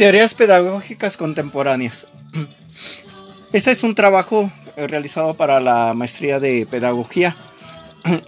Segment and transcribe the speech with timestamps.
[0.00, 2.06] Teorías pedagógicas contemporáneas.
[3.52, 7.36] Este es un trabajo eh, realizado para la maestría de pedagogía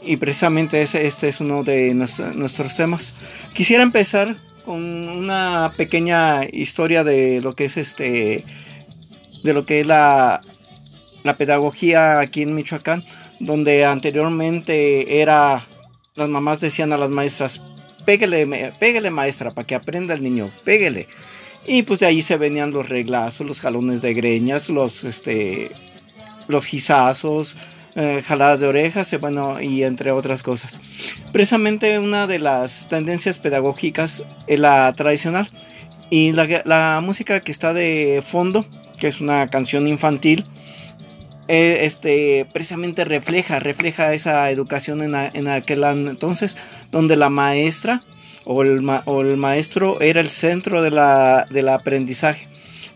[0.04, 3.14] y precisamente este es uno de nuestros temas.
[3.54, 4.36] Quisiera empezar
[4.66, 8.44] con una pequeña historia de lo que es este
[9.42, 10.40] de lo que es la,
[11.24, 13.04] la pedagogía aquí en Michoacán,
[13.40, 15.66] donde anteriormente era
[16.14, 17.60] las mamás decían a las maestras,
[18.04, 21.06] pégale, pégale maestra para que aprenda el niño, pégale.
[21.66, 25.70] Y pues de ahí se venían los reglazos, los jalones de greñas, los, este,
[26.48, 27.56] los gizazos,
[27.94, 30.80] eh, jaladas de orejas, bueno, y entre otras cosas.
[31.30, 35.48] Precisamente una de las tendencias pedagógicas es la tradicional.
[36.10, 38.66] Y la, música que está de fondo,
[39.02, 40.44] que es una canción infantil,
[41.48, 46.56] eh, este, precisamente refleja, refleja esa educación en, aquel entonces,
[46.92, 48.00] donde la maestra
[48.44, 48.80] o el,
[49.36, 52.46] maestro era el centro de la, del aprendizaje.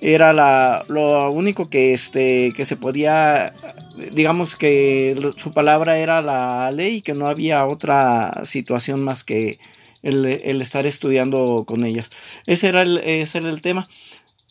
[0.00, 3.52] Era la, lo único que, este, que se podía,
[4.12, 9.58] digamos que su palabra era la ley y que no había otra situación más que
[10.04, 12.12] el, estar estudiando con ellas.
[12.46, 13.88] Ese era el, ese era el tema.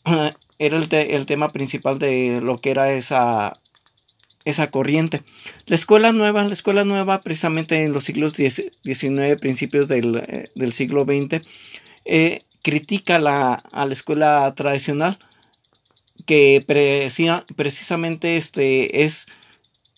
[0.57, 3.59] Era el, el tema principal de lo que era esa,
[4.45, 5.23] esa corriente.
[5.65, 11.03] La escuela nueva, la escuela nueva precisamente en los siglos XIX, principios del, eh, siglo
[11.03, 11.41] XX,
[12.05, 15.17] eh, critica la, a la escuela tradicional
[16.25, 16.63] que
[17.55, 19.27] precisamente este, es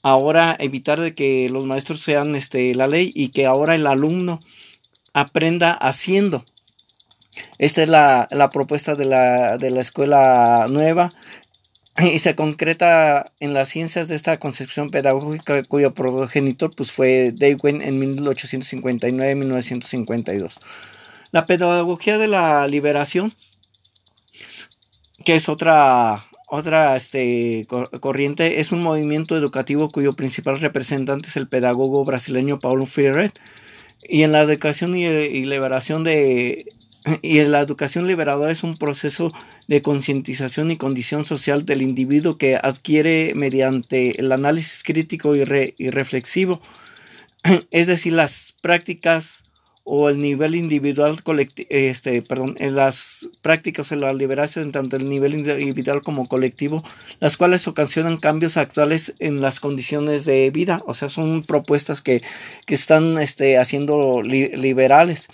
[0.02, 4.39] ahora evitar de que los maestros sean este, la ley y que ahora el alumno
[5.14, 6.44] aprenda haciendo.
[7.57, 11.09] Esta es la, la propuesta de la, de la, escuela nueva
[11.99, 17.80] y se concreta en las ciencias de esta concepción pedagógica cuyo progenitor pues, fue Dewey
[17.81, 20.59] en 1859-1952.
[21.31, 23.33] La pedagogía de la liberación,
[25.25, 27.65] que es otra, otra este,
[27.99, 33.31] corriente, es un movimiento educativo cuyo principal representante es el pedagogo brasileño Paulo Freire.
[34.08, 36.67] Y en la educación y liberación de
[37.21, 39.31] y la educación liberadora es un proceso
[39.67, 45.43] de concientización y condición social del individuo que adquiere mediante el análisis crítico y,
[45.77, 46.61] y reflexivo,
[47.71, 49.43] es decir, las prácticas
[49.89, 51.15] o el nivel individual
[51.70, 56.83] este, perdón, en las prácticas en la liberación tanto el nivel individual como colectivo,
[57.21, 62.21] las cuales ocasionan cambios actuales en las condiciones de vida, o sea, son propuestas que,
[62.65, 65.30] que están este, haciendo liberales.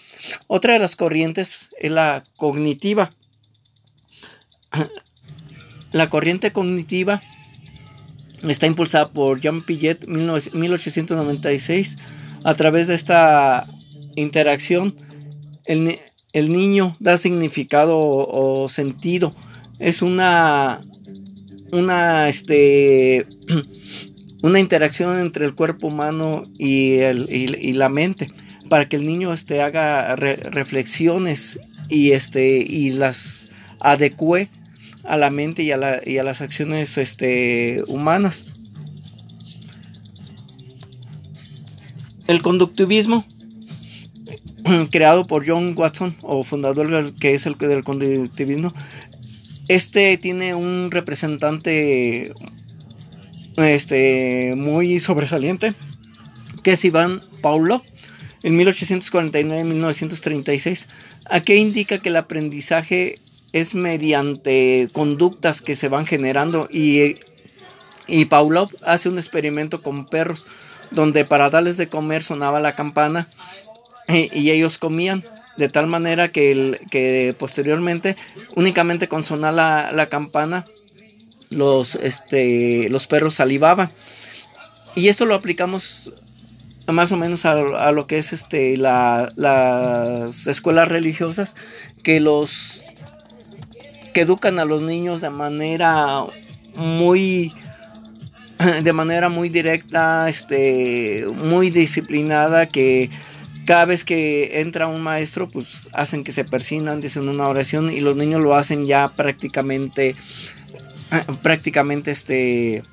[0.46, 3.10] Otra de las corrientes es la cognitiva.
[5.92, 7.22] La corriente cognitiva
[8.42, 11.98] está impulsada por Jean Piaget 1896
[12.44, 13.68] a través de esta
[14.16, 14.96] interacción,
[15.66, 16.00] el,
[16.34, 19.34] niño da significado o, sentido.
[19.80, 20.82] Es una,
[21.72, 23.26] una, este,
[24.44, 28.28] una interacción entre el cuerpo humano y, el, y, la mente
[28.70, 31.60] para que el niño este, haga reflexiones
[31.90, 34.48] y, este, y las adecue
[35.04, 38.56] a la mente y a, la, y a las acciones este, humanas.
[42.26, 43.26] El conductivismo
[44.92, 48.74] creado por John Watson, o fundador que es el del conductivismo.
[49.68, 52.34] Este tiene un representante
[53.58, 55.74] este, muy sobresaliente,
[56.64, 57.82] que es Iván Paulo,
[58.44, 60.88] en 1849-1936.
[61.30, 63.20] Aquí indica que el aprendizaje
[63.54, 67.16] es mediante conductas que se van generando y,
[68.08, 68.28] y
[68.82, 70.46] hace un experimento con perros
[70.92, 73.28] donde para darles de comer sonaba la campana
[74.34, 75.24] y ellos comían
[75.58, 78.16] de tal manera que, el, que posteriormente
[78.56, 80.66] únicamente con sonar la, campana
[81.50, 83.92] los, este, los perros salivaban.
[84.96, 86.12] Y esto lo aplicamos
[86.88, 91.56] más o menos a, lo que es este la, las escuelas religiosas
[92.04, 92.84] que los
[94.14, 96.26] que educan a los niños de manera
[96.76, 97.54] muy
[98.84, 103.10] de manera muy directa este muy disciplinada que
[103.66, 108.00] cada vez que entra un maestro, pues hacen que se persinan, dicen una oración y
[108.00, 110.10] los niños lo hacen ya prácticamente,
[111.12, 112.84] eh, prácticamente este,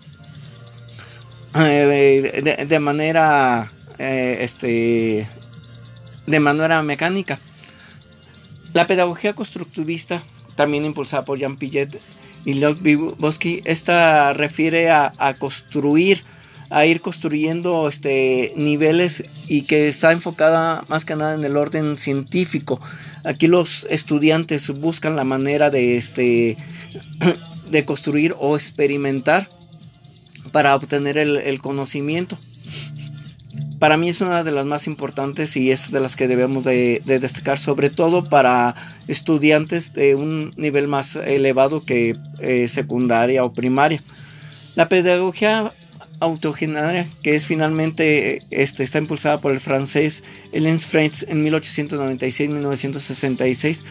[1.55, 5.29] eh, de, manera, eh, este,
[6.27, 7.39] de manera mecánica.
[8.73, 10.23] La pedagogía constructivista,
[10.55, 12.01] también impulsada por Jean Piaget,
[12.45, 16.23] y Vygotsky, esta refiere a, construir,
[16.71, 21.99] a ir construyendo este, niveles y que está enfocada más que nada en el orden
[21.99, 22.81] científico.
[23.25, 26.57] Aquí los estudiantes buscan la manera de, este,
[27.71, 29.49] de construir o experimentar
[30.53, 32.39] para obtener el, conocimiento.
[33.81, 37.03] Para mí es una de las más importantes y es de las que debemos de,
[37.05, 38.75] destacar, sobre todo para
[39.09, 44.01] estudiantes de un nivel más elevado que eh, secundaria o primaria.
[44.77, 45.73] La pedagogía
[46.21, 50.23] autogenaria, que es finalmente este, está impulsada por el francés
[50.53, 53.85] Hélène Frantz en 1896-1966,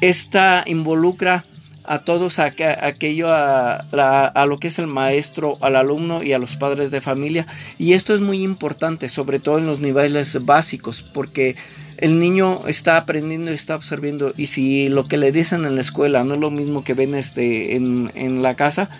[0.00, 1.44] esta involucra
[1.86, 6.90] a todos aquello a, lo que es el maestro, al alumno y a los padres
[6.90, 7.46] de familia.
[7.78, 11.56] Y esto es muy importante, sobre todo en los niveles básicos, porque
[11.98, 14.32] el niño está aprendiendo y está absorbiendo.
[14.36, 17.14] Y si lo que le dicen en la escuela no es lo mismo que ven
[17.14, 18.90] este, en, en la casa,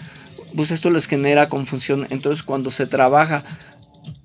[0.57, 2.07] pues esto les genera confusión.
[2.11, 3.45] Entonces cuando se trabaja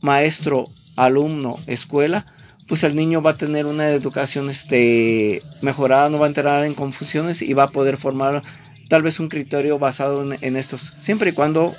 [0.02, 0.66] maestro,
[0.98, 2.26] alumno, escuela,
[2.68, 6.74] pues el niño va a tener una educación este, mejorada, no va a entrar en
[6.74, 8.42] confusiones y va a poder formar
[8.88, 11.76] tal vez un criterio basado en, estos, siempre y cuando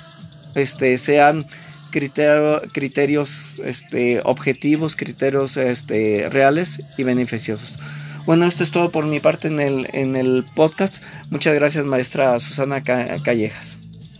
[0.55, 1.45] este, sean
[1.91, 7.77] criterios este, objetivos, criterios este, reales y beneficiosos.
[8.25, 11.03] Bueno, esto es todo por mi parte en el, en el podcast.
[11.29, 13.82] Muchas gracias, maestra Susana Callejas.